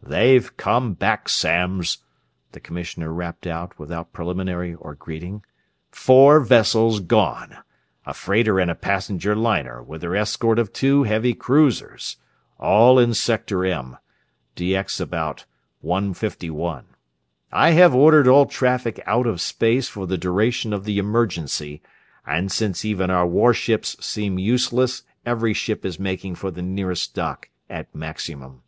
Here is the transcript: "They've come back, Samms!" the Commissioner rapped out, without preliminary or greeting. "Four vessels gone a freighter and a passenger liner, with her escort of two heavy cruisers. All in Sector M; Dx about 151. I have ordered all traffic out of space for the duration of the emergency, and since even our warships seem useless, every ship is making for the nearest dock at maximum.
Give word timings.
"They've 0.00 0.56
come 0.56 0.92
back, 0.94 1.26
Samms!" 1.28 1.98
the 2.52 2.60
Commissioner 2.60 3.12
rapped 3.12 3.48
out, 3.48 3.76
without 3.80 4.12
preliminary 4.12 4.76
or 4.76 4.94
greeting. 4.94 5.42
"Four 5.90 6.38
vessels 6.38 7.00
gone 7.00 7.56
a 8.04 8.14
freighter 8.14 8.60
and 8.60 8.70
a 8.70 8.76
passenger 8.76 9.34
liner, 9.34 9.82
with 9.82 10.02
her 10.04 10.14
escort 10.14 10.60
of 10.60 10.72
two 10.72 11.02
heavy 11.02 11.34
cruisers. 11.34 12.16
All 12.60 12.96
in 13.00 13.12
Sector 13.12 13.64
M; 13.64 13.96
Dx 14.54 15.00
about 15.00 15.46
151. 15.80 16.84
I 17.50 17.72
have 17.72 17.92
ordered 17.92 18.28
all 18.28 18.46
traffic 18.46 19.02
out 19.04 19.26
of 19.26 19.40
space 19.40 19.88
for 19.88 20.06
the 20.06 20.16
duration 20.16 20.72
of 20.72 20.84
the 20.84 20.98
emergency, 21.00 21.82
and 22.24 22.52
since 22.52 22.84
even 22.84 23.10
our 23.10 23.26
warships 23.26 23.96
seem 23.98 24.38
useless, 24.38 25.02
every 25.24 25.54
ship 25.54 25.84
is 25.84 25.98
making 25.98 26.36
for 26.36 26.52
the 26.52 26.62
nearest 26.62 27.16
dock 27.16 27.48
at 27.68 27.92
maximum. 27.92 28.62